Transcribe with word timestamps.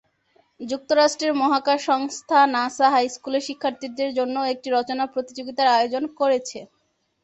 যুক্তরাষ্ট্রের 0.59 1.33
মহাকাশ 1.41 1.79
সংস্থা 1.89 2.39
নাসা 2.53 2.87
হাইস্কুলের 2.93 3.45
শিক্ষার্থীদের 3.47 4.09
জন্য 4.17 4.35
একটি 4.53 4.67
রচনা 4.69 5.03
প্রতিযোগিতার 5.13 5.67
আয়োজন 5.71 6.03
করেছে। 6.19 6.59